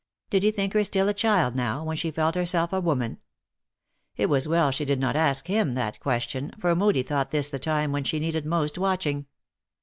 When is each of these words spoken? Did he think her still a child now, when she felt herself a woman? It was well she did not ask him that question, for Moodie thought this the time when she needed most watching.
Did 0.31 0.41
he 0.41 0.49
think 0.49 0.73
her 0.73 0.83
still 0.83 1.07
a 1.09 1.13
child 1.13 1.55
now, 1.55 1.83
when 1.83 1.95
she 1.95 2.09
felt 2.09 2.33
herself 2.33 2.73
a 2.73 2.81
woman? 2.81 3.19
It 4.17 4.29
was 4.31 4.47
well 4.47 4.71
she 4.71 4.83
did 4.83 4.99
not 4.99 5.15
ask 5.15 5.45
him 5.45 5.75
that 5.75 5.99
question, 5.99 6.53
for 6.57 6.75
Moodie 6.75 7.03
thought 7.03 7.29
this 7.29 7.51
the 7.51 7.59
time 7.59 7.91
when 7.91 8.03
she 8.03 8.17
needed 8.19 8.43
most 8.43 8.79
watching. 8.79 9.27